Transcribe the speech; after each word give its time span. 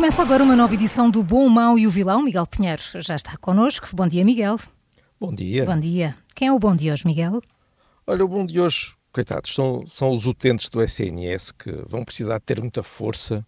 Começa 0.00 0.22
agora 0.22 0.42
uma 0.42 0.56
nova 0.56 0.72
edição 0.72 1.10
do 1.10 1.22
Bom, 1.22 1.44
o 1.44 1.50
Mau 1.50 1.78
e 1.78 1.86
o 1.86 1.90
Vilão. 1.90 2.22
Miguel 2.22 2.46
Pinheiro 2.46 2.80
já 3.00 3.14
está 3.14 3.36
connosco. 3.36 3.86
Bom 3.92 4.08
dia, 4.08 4.24
Miguel. 4.24 4.58
Bom 5.20 5.30
dia. 5.30 5.66
Bom 5.66 5.78
dia. 5.78 6.16
Quem 6.34 6.48
é 6.48 6.52
o 6.54 6.58
bom 6.58 6.74
de 6.74 6.90
hoje, 6.90 7.06
Miguel? 7.06 7.42
Olha, 8.06 8.24
o 8.24 8.28
bom 8.28 8.46
de 8.46 8.58
hoje, 8.58 8.94
coitados, 9.12 9.52
são, 9.52 9.86
são 9.86 10.10
os 10.10 10.24
utentes 10.24 10.70
do 10.70 10.82
SNS 10.82 11.52
que 11.52 11.70
vão 11.86 12.02
precisar 12.02 12.40
ter 12.40 12.62
muita 12.62 12.82
força. 12.82 13.46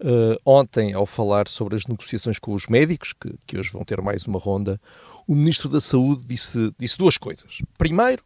Uh, 0.00 0.40
ontem, 0.42 0.94
ao 0.94 1.04
falar 1.04 1.46
sobre 1.46 1.76
as 1.76 1.86
negociações 1.86 2.38
com 2.38 2.54
os 2.54 2.66
médicos, 2.66 3.12
que, 3.12 3.34
que 3.46 3.58
hoje 3.58 3.70
vão 3.70 3.84
ter 3.84 4.00
mais 4.00 4.24
uma 4.24 4.38
ronda, 4.38 4.80
o 5.28 5.34
Ministro 5.34 5.68
da 5.68 5.82
Saúde 5.82 6.24
disse, 6.24 6.72
disse 6.78 6.96
duas 6.96 7.18
coisas. 7.18 7.58
Primeiro, 7.76 8.24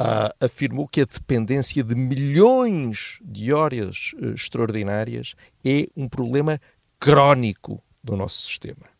uh, 0.00 0.44
afirmou 0.44 0.86
que 0.86 1.02
a 1.02 1.04
dependência 1.04 1.82
de 1.82 1.94
milhões 1.94 3.20
de 3.22 3.52
horas 3.52 4.12
uh, 4.20 4.34
extraordinárias 4.34 5.34
é 5.64 5.86
um 5.96 6.08
problema 6.08 6.60
crónico 6.98 7.82
do 8.02 8.16
nosso 8.16 8.42
sistema. 8.46 8.96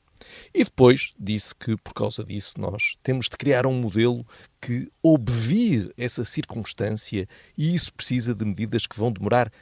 E 0.52 0.64
depois 0.64 1.12
disse 1.18 1.54
que, 1.54 1.76
por 1.76 1.92
causa 1.92 2.24
disso, 2.24 2.54
nós 2.58 2.96
temos 3.02 3.28
de 3.28 3.36
criar 3.36 3.66
um 3.66 3.74
modelo 3.74 4.26
que 4.60 4.90
obvie 5.02 5.92
essa 5.96 6.24
circunstância 6.24 7.28
e 7.56 7.74
isso 7.74 7.92
precisa 7.92 8.34
de 8.34 8.44
medidas 8.44 8.86
que 8.86 8.98
vão 8.98 9.12
demorar 9.12 9.52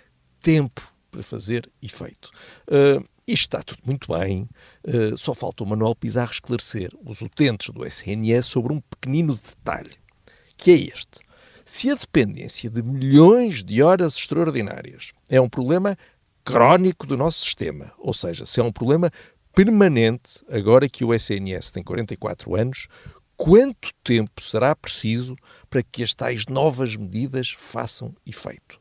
tempo 0.40 0.94
para 1.10 1.22
fazer 1.22 1.70
efeito. 1.82 2.30
Uh, 2.68 3.06
isto 3.26 3.56
está 3.56 3.62
tudo 3.62 3.80
muito 3.84 4.12
bem, 4.12 4.48
uh, 4.86 5.16
só 5.16 5.34
falta 5.34 5.64
o 5.64 5.66
Manuel 5.66 5.94
Pizarro 5.94 6.32
esclarecer 6.32 6.90
os 7.04 7.20
utentes 7.20 7.72
do 7.72 7.86
SNS 7.86 8.46
sobre 8.46 8.72
um 8.72 8.80
pequenino 8.80 9.34
detalhe, 9.34 9.94
que 10.56 10.70
é 10.70 10.74
este. 10.74 11.24
Se 11.64 11.90
a 11.90 11.94
dependência 11.94 12.68
de 12.68 12.82
milhões 12.82 13.64
de 13.64 13.82
horas 13.82 14.16
extraordinárias 14.16 15.12
é 15.30 15.40
um 15.40 15.48
problema 15.48 15.96
crónico 16.44 17.06
do 17.06 17.16
nosso 17.16 17.42
sistema, 17.42 17.92
ou 17.98 18.12
seja, 18.12 18.44
se 18.44 18.60
é 18.60 18.62
um 18.62 18.72
problema 18.72 19.10
permanente, 19.54 20.44
agora 20.50 20.88
que 20.88 21.04
o 21.04 21.14
SNS 21.14 21.70
tem 21.70 21.82
44 21.82 22.54
anos, 22.54 22.88
quanto 23.36 23.90
tempo 24.02 24.42
será 24.42 24.74
preciso 24.76 25.36
para 25.70 25.82
que 25.82 26.02
as 26.02 26.12
tais 26.12 26.46
novas 26.46 26.96
medidas 26.96 27.50
façam 27.50 28.14
efeito? 28.26 28.78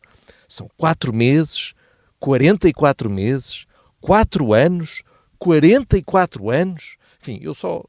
São 0.48 0.70
quatro 0.78 1.14
meses, 1.14 1.74
44 2.20 3.10
meses, 3.10 3.66
4 4.02 4.54
anos, 4.54 5.04
44 5.40 6.50
anos. 6.50 6.98
Enfim, 7.22 7.40
eu 7.42 7.54
só, 7.54 7.84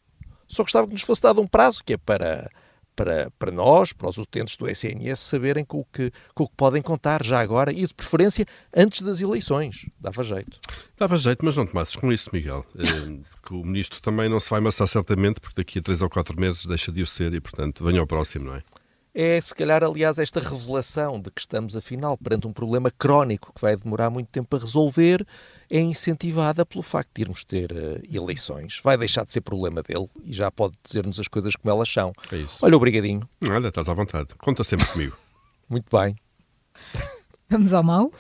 só 0.46 0.62
gostava 0.62 0.86
que 0.86 0.92
nos 0.92 1.02
fosse 1.02 1.22
dado 1.22 1.40
um 1.40 1.46
prazo, 1.46 1.82
que 1.84 1.94
é 1.94 1.96
para 1.96 2.50
para, 2.94 3.30
para 3.38 3.50
nós, 3.50 3.92
para 3.92 4.08
os 4.08 4.18
utentes 4.18 4.56
do 4.56 4.68
SNS, 4.68 5.18
saberem 5.18 5.64
com 5.64 5.80
o, 5.80 5.84
que, 5.84 6.10
com 6.34 6.44
o 6.44 6.48
que 6.48 6.54
podem 6.56 6.82
contar 6.82 7.22
já 7.22 7.40
agora 7.40 7.72
e, 7.72 7.86
de 7.86 7.94
preferência, 7.94 8.46
antes 8.74 9.02
das 9.02 9.20
eleições. 9.20 9.86
Dava 10.00 10.22
jeito. 10.22 10.58
Dava 10.96 11.16
jeito, 11.16 11.44
mas 11.44 11.56
não 11.56 11.66
tomasses 11.66 11.96
com 11.96 12.12
isso, 12.12 12.30
Miguel. 12.32 12.64
Eh, 12.84 13.18
que 13.46 13.54
o 13.54 13.64
ministro 13.64 14.00
também 14.00 14.28
não 14.28 14.38
se 14.38 14.48
vai 14.50 14.58
amassar 14.58 14.86
certamente, 14.86 15.40
porque 15.40 15.54
daqui 15.56 15.78
a 15.78 15.82
três 15.82 16.02
ou 16.02 16.10
quatro 16.10 16.38
meses 16.38 16.66
deixa 16.66 16.92
de 16.92 17.02
o 17.02 17.06
ser 17.06 17.32
e, 17.34 17.40
portanto, 17.40 17.84
venha 17.84 18.00
ao 18.00 18.06
próximo, 18.06 18.46
não 18.46 18.54
é? 18.54 18.62
É, 19.14 19.40
se 19.40 19.54
calhar, 19.54 19.84
aliás, 19.84 20.18
esta 20.18 20.40
revelação 20.40 21.20
de 21.20 21.30
que 21.30 21.40
estamos, 21.40 21.76
afinal, 21.76 22.18
perante 22.18 22.48
um 22.48 22.52
problema 22.52 22.90
crónico 22.90 23.52
que 23.54 23.60
vai 23.60 23.76
demorar 23.76 24.10
muito 24.10 24.32
tempo 24.32 24.56
a 24.56 24.58
resolver, 24.58 25.24
é 25.70 25.78
incentivada 25.78 26.66
pelo 26.66 26.82
facto 26.82 27.10
de 27.14 27.22
irmos 27.22 27.44
ter 27.44 27.70
uh, 27.70 28.02
eleições. 28.12 28.80
Vai 28.82 28.96
deixar 28.96 29.24
de 29.24 29.32
ser 29.32 29.40
problema 29.40 29.84
dele 29.84 30.08
e 30.24 30.32
já 30.32 30.50
pode 30.50 30.74
dizer-nos 30.82 31.20
as 31.20 31.28
coisas 31.28 31.54
como 31.54 31.72
elas 31.72 31.88
são. 31.88 32.12
É 32.32 32.38
isso. 32.38 32.58
Olha, 32.62 32.76
obrigadinho. 32.76 33.28
Olha, 33.42 33.68
estás 33.68 33.88
à 33.88 33.94
vontade. 33.94 34.34
Conta 34.36 34.64
sempre 34.64 34.86
comigo. 34.88 35.16
muito 35.70 35.86
bem. 35.96 36.16
Vamos 37.48 37.72
ao 37.72 37.84
mal? 37.84 38.10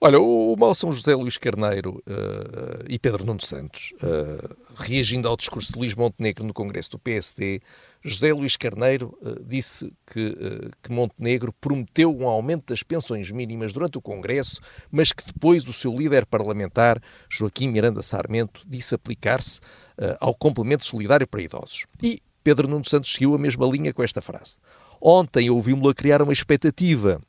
Olha, 0.00 0.20
o, 0.20 0.52
o 0.52 0.56
mau 0.56 0.74
São 0.74 0.92
José 0.92 1.14
Luís 1.14 1.38
Carneiro 1.38 2.02
uh, 2.06 2.84
e 2.86 2.98
Pedro 2.98 3.24
Nuno 3.24 3.40
Santos, 3.40 3.94
uh, 4.02 4.56
reagindo 4.76 5.26
ao 5.26 5.36
discurso 5.36 5.72
de 5.72 5.78
Luís 5.78 5.94
Montenegro 5.94 6.44
no 6.44 6.52
Congresso 6.52 6.90
do 6.90 6.98
PSD, 6.98 7.62
José 8.02 8.32
Luís 8.32 8.56
Carneiro 8.56 9.16
uh, 9.22 9.42
disse 9.42 9.90
que, 10.06 10.36
que 10.82 10.92
Montenegro 10.92 11.52
prometeu 11.52 12.14
um 12.14 12.28
aumento 12.28 12.66
das 12.66 12.82
pensões 12.82 13.30
mínimas 13.30 13.72
durante 13.72 13.96
o 13.96 14.02
Congresso, 14.02 14.60
mas 14.90 15.12
que 15.12 15.24
depois 15.24 15.66
o 15.66 15.72
seu 15.72 15.96
líder 15.96 16.26
parlamentar, 16.26 17.00
Joaquim 17.30 17.68
Miranda 17.68 18.02
Sarmento, 18.02 18.62
disse 18.66 18.94
aplicar-se 18.94 19.60
ao 20.20 20.34
complemento 20.34 20.84
solidário 20.84 21.26
para 21.26 21.40
idosos. 21.40 21.86
E 22.02 22.20
Pedro 22.44 22.68
Nuno 22.68 22.84
Santos 22.84 23.12
seguiu 23.12 23.34
a 23.34 23.38
mesma 23.38 23.66
linha 23.66 23.94
com 23.94 24.02
esta 24.02 24.20
frase. 24.20 24.58
Ontem 25.00 25.48
ouvimos-lo 25.48 25.90
a 25.90 25.94
criar 25.94 26.20
uma 26.20 26.32
expectativa 26.32 27.20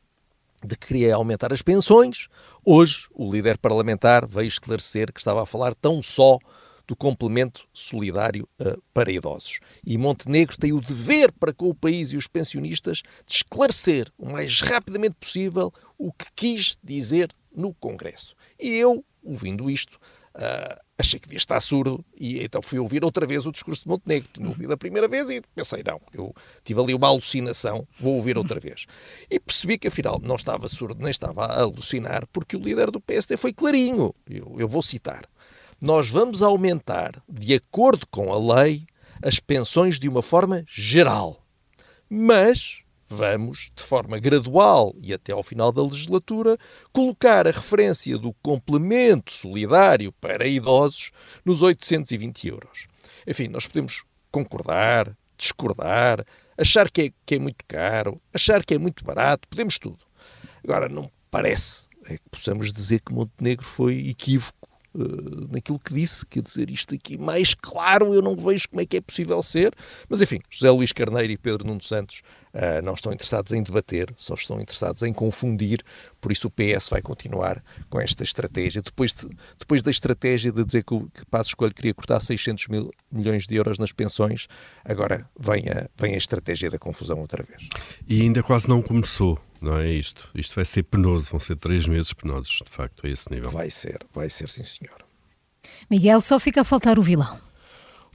de 0.64 0.76
que 0.76 0.88
queria 0.88 1.16
aumentar 1.16 1.54
as 1.54 1.62
pensões. 1.62 2.28
Hoje, 2.66 3.08
o 3.14 3.32
líder 3.32 3.58
parlamentar 3.58 4.26
veio 4.26 4.48
esclarecer 4.48 5.12
que 5.12 5.20
estava 5.20 5.44
a 5.44 5.46
falar 5.46 5.76
tão 5.76 6.02
só 6.02 6.40
do 6.88 6.96
complemento 6.96 7.68
solidário 7.74 8.48
uh, 8.62 8.82
para 8.94 9.12
idosos. 9.12 9.60
E 9.86 9.98
Montenegro 9.98 10.58
tem 10.58 10.72
o 10.72 10.80
dever 10.80 11.32
para 11.34 11.54
com 11.54 11.70
o 11.70 11.76
país 11.76 12.12
e 12.12 12.18
os 12.18 12.28
pensionistas 12.28 13.04
de 13.26 13.34
esclarecer 13.34 14.12
o 14.18 14.32
mais 14.32 14.62
rapidamente 14.62 15.16
possível 15.20 15.72
o 15.98 16.14
que 16.14 16.28
quis 16.34 16.78
dizer 16.82 17.30
no 17.54 17.74
Congresso. 17.74 18.36
E 18.58 18.70
eu, 18.70 19.04
ouvindo 19.22 19.70
isto, 19.70 20.00
Uh, 20.38 20.80
achei 21.00 21.20
que 21.20 21.26
devia 21.26 21.38
estar 21.38 21.60
surdo 21.60 22.06
e 22.16 22.44
então 22.44 22.62
fui 22.62 22.78
ouvir 22.78 23.04
outra 23.04 23.26
vez 23.26 23.48
o 23.48 23.52
discurso 23.52 23.82
de 23.82 23.88
Montenegro. 23.88 24.30
Tinha 24.32 24.48
ouvido 24.48 24.72
a 24.72 24.78
primeira 24.78 25.08
vez 25.08 25.30
e 25.32 25.42
pensei, 25.56 25.82
não, 25.84 26.00
eu 26.14 26.34
tive 26.64 26.80
ali 26.80 26.94
uma 26.94 27.08
alucinação, 27.08 27.88
vou 28.00 28.16
ouvir 28.16 28.38
outra 28.38 28.60
vez. 28.60 28.86
E 29.32 29.40
percebi 29.40 29.80
que 29.80 29.88
afinal 29.88 30.20
não 30.22 30.36
estava 30.36 30.68
surdo 30.68 31.02
nem 31.02 31.10
estava 31.10 31.46
a 31.46 31.62
alucinar, 31.62 32.28
porque 32.32 32.56
o 32.56 32.60
líder 32.60 32.92
do 32.92 33.02
PSD 33.02 33.36
foi 33.36 33.52
clarinho. 33.52 34.14
Eu, 34.30 34.56
eu 34.60 34.68
vou 34.68 34.84
citar. 34.84 35.24
Nós 35.82 36.10
vamos 36.10 36.42
aumentar, 36.42 37.22
de 37.28 37.56
acordo 37.56 38.06
com 38.08 38.32
a 38.32 38.56
lei, 38.62 38.86
as 39.22 39.40
pensões 39.40 40.00
de 40.00 40.08
uma 40.08 40.22
forma 40.22 40.64
geral. 40.68 41.44
Mas 42.10 42.84
vamos, 43.08 43.72
de 43.76 43.84
forma 43.84 44.20
gradual 44.20 44.94
e 45.02 45.14
até 45.14 45.32
ao 45.32 45.44
final 45.44 45.72
da 45.72 45.82
legislatura, 45.82 46.58
colocar 46.92 47.48
a 47.48 47.52
referência 47.52 48.18
do 48.18 48.34
complemento 48.42 49.32
solidário 49.32 50.12
para 50.14 50.48
idosos 50.48 51.12
nos 51.46 51.62
820 51.62 52.48
euros. 52.48 52.88
Enfim, 53.26 53.48
nós 53.48 53.68
podemos 53.68 54.04
concordar, 54.32 55.16
discordar, 55.38 56.26
achar 56.58 56.90
que 56.90 57.02
é, 57.02 57.10
que 57.26 57.36
é 57.36 57.40
muito 57.40 57.64
caro, 57.68 58.20
achar 58.34 58.66
que 58.66 58.74
é 58.74 58.78
muito 58.78 59.04
barato, 59.04 59.48
podemos 59.48 59.78
tudo. 59.80 60.00
Agora, 60.64 60.90
não 60.90 61.10
parece 61.32 61.88
é 62.10 62.18
que 62.18 62.30
possamos 62.32 62.72
dizer 62.72 63.02
que 63.02 63.14
Montenegro 63.14 63.66
foi 63.66 64.08
equívoco 64.08 64.67
uh, 64.98 65.48
naquilo 65.54 65.80
que 65.80 65.94
disse, 65.94 66.26
quer 66.26 66.42
dizer, 66.42 66.70
isto 66.70 66.94
aqui 66.96 67.18
mais 67.18 67.54
claro 67.54 68.14
eu 68.14 68.22
não 68.22 68.36
vejo 68.36 68.70
como 68.70 68.82
é 68.82 68.86
que 68.86 68.98
é 68.98 69.02
possível 69.02 69.42
ser, 69.44 69.74
mas 70.10 70.22
enfim, 70.22 70.40
José 70.50 70.70
Luís 70.70 70.92
Carneiro 70.92 71.32
e 71.32 71.38
Pedro 71.38 71.68
Nuno 71.68 71.82
Santos 71.82 72.22
uh, 72.54 72.84
não 72.84 72.94
estão 72.94 73.14
interessados 73.14 73.54
em 73.54 73.62
debater, 73.62 74.14
só 74.18 74.34
estão 74.34 74.60
interessados 74.60 75.04
em 75.04 75.14
confundir, 75.14 75.84
por 76.20 76.32
isso 76.32 76.48
o 76.48 76.52
PS 76.52 76.90
vai 76.90 77.02
continuar 77.02 77.64
com 77.90 78.00
esta 78.00 78.24
estratégia. 78.24 78.82
Depois, 78.82 79.14
de, 79.14 79.30
depois 79.58 79.82
da 79.84 79.92
estratégia 79.92 80.52
de 80.52 80.64
dizer 80.66 80.84
que 80.84 80.94
o 80.94 81.08
que 81.10 81.26
Passo 81.26 81.50
Escolho 81.50 81.74
queria 81.74 81.94
cortar 81.94 82.20
600 82.20 82.68
mil 82.68 82.92
milhões 83.12 83.46
de 83.46 83.56
euros 83.56 83.78
nas 83.78 83.92
pensões, 83.92 84.48
agora 84.84 85.30
vem 85.40 85.70
a, 85.70 85.88
vem 85.96 86.14
a 86.14 86.18
estratégia 86.18 86.70
da 86.70 86.80
confusão 86.80 87.20
outra 87.20 87.44
vez. 87.44 87.70
E 88.08 88.22
ainda 88.22 88.42
quase 88.44 88.68
não 88.68 88.82
começou 88.82 89.40
não 89.62 89.78
é 89.78 89.90
isto. 89.90 90.30
Isto 90.34 90.56
vai 90.56 90.66
ser 90.66 90.84
penoso, 90.84 91.30
vão 91.32 91.40
ser 91.40 91.56
três 91.56 91.88
meses 91.88 92.14
penosos, 92.14 92.62
de 92.64 92.70
facto, 92.70 93.06
a 93.06 93.10
esse 93.10 93.32
nível. 93.32 93.50
Vai 93.50 93.70
ser, 93.70 94.00
vai 94.14 94.30
ser, 94.30 94.50
sim, 94.50 94.64
senhor. 94.64 94.98
Miguel, 95.90 96.22
só 96.22 96.40
fica 96.40 96.62
a 96.62 96.64
faltar 96.64 96.98
o 96.98 97.02
vilão. 97.02 97.40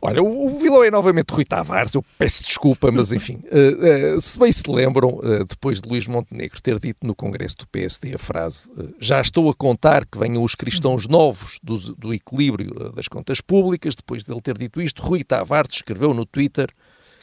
Olha, 0.04 0.20
o, 0.20 0.46
o 0.46 0.58
vilão 0.58 0.82
é 0.82 0.90
novamente 0.90 1.30
Rui 1.30 1.44
Tavares, 1.44 1.94
eu 1.94 2.04
peço 2.18 2.42
desculpa, 2.42 2.90
mas 2.90 3.12
enfim, 3.14 3.40
uh, 3.44 4.16
uh, 4.16 4.20
se 4.20 4.36
bem 4.36 4.50
se 4.50 4.68
lembram, 4.68 5.10
uh, 5.10 5.44
depois 5.44 5.80
de 5.80 5.88
Luís 5.88 6.08
Montenegro 6.08 6.60
ter 6.60 6.80
dito 6.80 7.06
no 7.06 7.14
Congresso 7.14 7.58
do 7.58 7.68
PSD 7.68 8.12
a 8.12 8.18
frase 8.18 8.68
já 8.98 9.20
estou 9.20 9.48
a 9.48 9.54
contar 9.54 10.04
que 10.04 10.18
venham 10.18 10.42
os 10.42 10.56
cristãos 10.56 11.06
novos 11.06 11.60
do, 11.62 11.78
do 11.94 12.12
equilíbrio 12.12 12.90
das 12.92 13.06
contas 13.06 13.40
públicas, 13.40 13.94
depois 13.94 14.24
dele 14.24 14.40
ter 14.40 14.58
dito 14.58 14.82
isto, 14.82 15.00
Rui 15.00 15.22
Tavares 15.22 15.72
escreveu 15.72 16.12
no 16.12 16.26
Twitter 16.26 16.68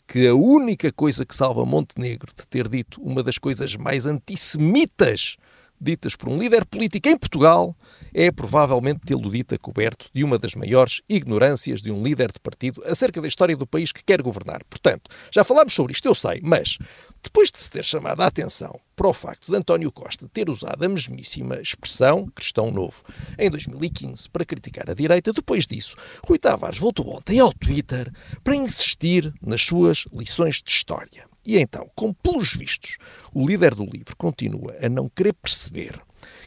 que 0.10 0.28
a 0.28 0.34
única 0.34 0.92
coisa 0.92 1.24
que 1.24 1.36
salva 1.36 1.64
Montenegro 1.64 2.34
de 2.36 2.48
ter 2.48 2.68
dito 2.68 3.00
uma 3.00 3.22
das 3.22 3.38
coisas 3.38 3.76
mais 3.76 4.08
antissemitas 4.08 5.38
ditas 5.80 6.16
por 6.16 6.30
um 6.30 6.38
líder 6.38 6.66
político 6.66 7.08
em 7.10 7.18
Portugal 7.18 7.76
é 8.14 8.32
provavelmente 8.32 9.02
tê-lo 9.06 9.30
dito 9.32 9.56
a 9.56 9.58
coberto 9.58 10.08
de 10.14 10.24
uma 10.24 10.38
das 10.38 10.56
maiores 10.56 11.02
ignorâncias 11.08 11.82
de 11.82 11.92
um 11.92 12.04
líder 12.04 12.32
de 12.32 12.40
partido 12.40 12.82
acerca 12.86 13.22
da 13.22 13.28
história 13.28 13.56
do 13.56 13.68
país 13.68 13.92
que 13.92 14.04
quer 14.04 14.22
governar. 14.22 14.64
Portanto, 14.70 15.10
já 15.32 15.44
falámos 15.44 15.74
sobre 15.74 15.94
isto, 15.94 16.08
eu 16.08 16.16
sei, 16.16 16.42
mas 16.44 16.78
depois 17.24 17.52
de 17.52 17.62
se 17.62 17.70
ter 17.70 17.84
chamado 17.84 18.22
a 18.22 18.26
atenção 18.26 18.80
para 18.96 19.08
o 19.08 19.14
facto 19.14 19.52
de 19.52 19.58
António 19.58 19.92
Costa 19.92 20.28
ter 20.28 20.50
usado 20.50 20.84
a 20.84 20.90
mesmíssima 20.90 21.62
expressão 21.62 22.28
cristão 22.36 22.72
novo 22.72 23.02
em 23.38 23.50
2015 23.50 24.30
para 24.30 24.46
criticar 24.46 24.90
a 24.90 24.94
direita, 24.94 25.32
depois 25.32 25.66
disso, 25.66 25.96
Rui 26.26 26.38
Tavares 26.38 26.80
voltou 26.80 27.16
ontem 27.16 27.40
ao 27.40 27.54
Twitter 27.54 28.12
para 28.44 28.56
insistir 28.56 29.34
nas 29.42 29.62
suas 29.62 30.06
lições 30.12 30.62
de 30.62 30.72
história. 30.72 31.29
E 31.50 31.58
então, 31.58 31.90
como 31.96 32.14
pelos 32.14 32.54
vistos, 32.54 32.98
o 33.34 33.44
líder 33.44 33.74
do 33.74 33.84
livro 33.84 34.16
continua 34.16 34.78
a 34.84 34.88
não 34.88 35.10
querer 35.10 35.34
perceber 35.34 36.00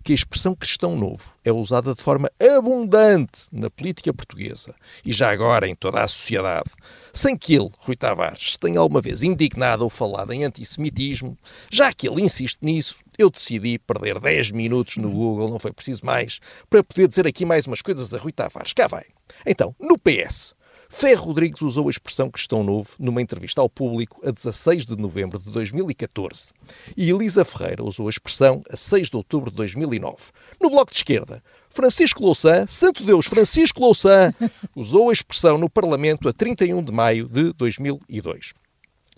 que 0.04 0.12
a 0.12 0.14
expressão 0.14 0.54
cristão 0.54 0.94
novo 0.94 1.34
é 1.44 1.50
usada 1.50 1.92
de 1.92 2.00
forma 2.00 2.30
abundante 2.56 3.46
na 3.50 3.68
política 3.68 4.14
portuguesa 4.14 4.72
e 5.04 5.10
já 5.10 5.32
agora 5.32 5.66
em 5.66 5.74
toda 5.74 6.04
a 6.04 6.06
sociedade, 6.06 6.70
sem 7.12 7.36
que 7.36 7.52
ele, 7.52 7.72
Rui 7.78 7.96
Tavares, 7.96 8.52
se 8.52 8.60
tenha 8.60 8.78
alguma 8.78 9.00
vez 9.00 9.24
indignado 9.24 9.82
ou 9.82 9.90
falado 9.90 10.32
em 10.32 10.44
antissemitismo, 10.44 11.36
já 11.68 11.92
que 11.92 12.08
ele 12.08 12.22
insiste 12.22 12.60
nisso, 12.62 12.98
eu 13.18 13.28
decidi 13.28 13.80
perder 13.80 14.20
10 14.20 14.52
minutos 14.52 14.98
no 14.98 15.10
Google, 15.10 15.50
não 15.50 15.58
foi 15.58 15.72
preciso 15.72 16.06
mais, 16.06 16.38
para 16.70 16.84
poder 16.84 17.08
dizer 17.08 17.26
aqui 17.26 17.44
mais 17.44 17.66
umas 17.66 17.82
coisas 17.82 18.14
a 18.14 18.18
Rui 18.18 18.30
Tavares. 18.30 18.72
Cá 18.72 18.86
vai. 18.86 19.06
Então, 19.44 19.74
no 19.80 19.98
PS, 19.98 20.54
Ferro 20.94 21.24
Rodrigues 21.24 21.62
usou 21.62 21.88
a 21.88 21.90
expressão 21.90 22.30
cristão 22.30 22.62
novo 22.62 22.90
numa 22.98 23.22
entrevista 23.22 23.62
ao 23.62 23.68
público 23.68 24.20
a 24.24 24.30
16 24.30 24.84
de 24.84 24.94
novembro 24.94 25.38
de 25.38 25.50
2014 25.50 26.52
e 26.94 27.10
Elisa 27.10 27.46
Ferreira 27.46 27.82
usou 27.82 28.06
a 28.06 28.10
expressão 28.10 28.60
a 28.70 28.76
6 28.76 29.08
de 29.08 29.16
outubro 29.16 29.50
de 29.50 29.56
2009. 29.56 30.16
No 30.60 30.68
Bloco 30.68 30.92
de 30.92 30.98
Esquerda, 30.98 31.42
Francisco 31.70 32.22
Louçã, 32.22 32.66
Santo 32.66 33.02
Deus 33.04 33.26
Francisco 33.26 33.80
Louçã, 33.80 34.32
usou 34.76 35.08
a 35.08 35.12
expressão 35.14 35.56
no 35.56 35.68
Parlamento 35.68 36.28
a 36.28 36.32
31 36.32 36.84
de 36.84 36.92
maio 36.92 37.26
de 37.26 37.54
2002. 37.54 38.52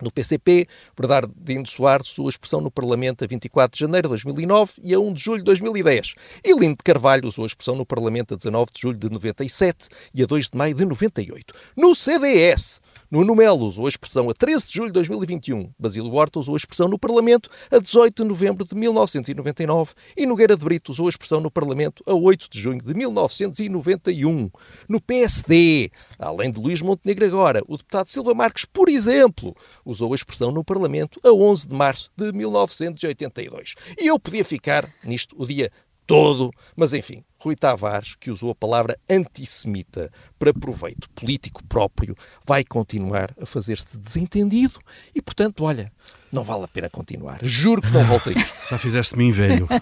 No 0.02 0.10
PCP, 0.10 0.66
Bernardino 0.98 1.66
Soares 1.66 2.10
usou 2.12 2.26
a 2.26 2.30
expressão 2.30 2.60
no 2.60 2.70
Parlamento 2.70 3.22
a 3.22 3.26
24 3.28 3.76
de 3.76 3.80
janeiro 3.80 4.08
de 4.08 4.10
2009 4.10 4.72
e 4.82 4.92
a 4.92 4.98
1 4.98 5.12
de 5.12 5.20
julho 5.22 5.38
de 5.38 5.44
2010. 5.44 6.14
E 6.44 6.52
Lindo 6.52 6.76
de 6.76 6.84
Carvalho 6.84 7.28
usou 7.28 7.44
a 7.44 7.46
expressão 7.46 7.76
no 7.76 7.86
Parlamento 7.86 8.34
a 8.34 8.36
19 8.36 8.72
de 8.72 8.80
julho 8.80 8.98
de 8.98 9.08
97 9.08 9.88
e 10.12 10.22
a 10.22 10.26
2 10.26 10.50
de 10.50 10.58
maio 10.58 10.74
de 10.74 10.84
98. 10.84 11.54
No 11.76 11.94
CDS, 11.94 12.80
Nuno 13.14 13.36
Melo 13.36 13.64
usou 13.64 13.86
a 13.86 13.88
expressão 13.88 14.28
a 14.28 14.34
13 14.34 14.66
de 14.66 14.72
julho 14.72 14.88
de 14.88 14.94
2021. 14.94 15.72
Basílio 15.78 16.12
Horta 16.12 16.40
usou 16.40 16.54
a 16.54 16.56
expressão 16.56 16.88
no 16.88 16.98
Parlamento 16.98 17.48
a 17.70 17.78
18 17.78 18.24
de 18.24 18.28
novembro 18.28 18.64
de 18.64 18.74
1999 18.74 19.92
e 20.16 20.26
Nogueira 20.26 20.56
de 20.56 20.64
Brito 20.64 20.90
usou 20.90 21.06
a 21.06 21.10
expressão 21.10 21.38
no 21.38 21.48
Parlamento 21.48 22.02
a 22.08 22.12
8 22.12 22.50
de 22.50 22.58
junho 22.58 22.82
de 22.82 22.92
1991. 22.92 24.50
No 24.88 25.00
PSD, 25.00 25.92
além 26.18 26.50
de 26.50 26.58
Luís 26.58 26.82
Montenegro 26.82 27.24
agora, 27.24 27.62
o 27.68 27.76
deputado 27.76 28.08
Silva 28.08 28.34
Marques, 28.34 28.64
por 28.64 28.88
exemplo, 28.88 29.54
usou 29.84 30.10
a 30.12 30.16
expressão 30.16 30.50
no 30.50 30.64
Parlamento 30.64 31.20
a 31.22 31.32
11 31.32 31.68
de 31.68 31.74
março 31.76 32.10
de 32.16 32.32
1982. 32.32 33.76
E 33.96 34.08
eu 34.08 34.18
podia 34.18 34.44
ficar 34.44 34.92
nisto 35.04 35.36
o 35.38 35.46
dia 35.46 35.70
todo, 36.06 36.50
mas 36.76 36.92
enfim, 36.92 37.24
Rui 37.38 37.56
Tavares, 37.56 38.14
que 38.14 38.30
usou 38.30 38.50
a 38.50 38.54
palavra 38.54 38.98
antissemita 39.10 40.10
para 40.38 40.52
proveito 40.52 41.10
político 41.10 41.62
próprio, 41.64 42.16
vai 42.46 42.64
continuar 42.64 43.34
a 43.40 43.46
fazer-se 43.46 43.96
desentendido 43.96 44.78
e, 45.14 45.20
portanto, 45.20 45.64
olha, 45.64 45.92
não 46.32 46.42
vale 46.42 46.64
a 46.64 46.68
pena 46.68 46.88
continuar. 46.88 47.38
Juro 47.42 47.82
que 47.82 47.90
não 47.90 48.04
volta 48.06 48.30
a 48.30 48.32
isto. 48.32 48.58
Já 48.70 48.78
fizeste-me 48.78 49.30
velho. 49.30 49.68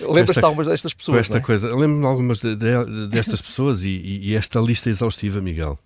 Lembras-te 0.00 0.40
de 0.40 0.44
algumas 0.44 0.66
destas 0.66 0.92
pessoas? 0.92 1.20
Esta 1.20 1.38
é? 1.38 1.40
coisa, 1.40 1.68
lembro-me 1.68 2.00
de 2.00 2.06
algumas 2.06 2.40
de, 2.40 2.56
de, 2.56 3.06
destas 3.08 3.40
pessoas 3.40 3.84
e, 3.84 3.88
e, 3.88 4.34
esta 4.34 4.58
lista 4.58 4.90
exaustiva, 4.90 5.40
Miguel. 5.40 5.78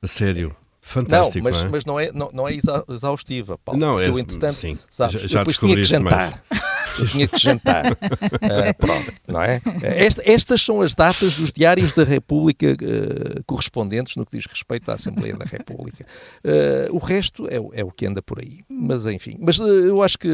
A 0.00 0.06
sério. 0.06 0.56
Fantástico, 0.80 1.38
não, 1.38 1.44
mas 1.44 1.62
não 1.62 1.68
é, 1.68 1.70
mas 1.70 1.84
não 1.84 2.00
é, 2.00 2.12
não, 2.12 2.30
não 2.32 2.48
é 2.48 2.52
exaustiva, 2.88 3.58
Paulo. 3.58 3.80
Não, 3.80 3.98
é, 3.98 4.08
eu, 4.08 4.18
entretanto, 4.18 4.54
sim, 4.54 4.78
sabes, 4.88 5.22
já, 5.22 5.28
já 5.28 5.38
depois 5.40 5.58
tinha 5.58 5.74
que 5.74 5.84
jantar. 5.84 6.42
Eu 6.98 7.06
tinha 7.06 7.28
que 7.28 7.38
jantar. 7.38 7.92
Uh, 7.92 8.74
pronto, 8.78 9.12
não 9.26 9.42
é? 9.42 9.60
Esta, 9.82 10.22
estas 10.24 10.62
são 10.62 10.80
as 10.80 10.94
datas 10.94 11.34
dos 11.34 11.50
diários 11.50 11.92
da 11.92 12.04
República 12.04 12.66
uh, 12.72 13.44
correspondentes 13.44 14.16
no 14.16 14.24
que 14.24 14.36
diz 14.36 14.46
respeito 14.46 14.90
à 14.90 14.94
Assembleia 14.94 15.36
da 15.36 15.44
República. 15.44 16.04
Uh, 16.44 16.94
o 16.94 16.98
resto 16.98 17.46
é, 17.48 17.56
é, 17.80 17.84
o 17.84 17.90
que 17.90 18.06
anda 18.06 18.22
por 18.22 18.40
aí. 18.40 18.60
Mas 18.68 19.06
enfim. 19.06 19.36
Mas 19.40 19.58
eu 19.58 20.02
acho 20.02 20.18
que 20.18 20.28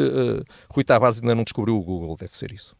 Rui 0.71 0.85
Tavares 0.85 1.21
ainda 1.21 1.35
não 1.35 1.45
descobriu 1.45 1.77
o 1.77 1.83
Google, 1.83 2.17
deve 2.17 2.37
ser 2.37 2.53
isso. 2.53 2.80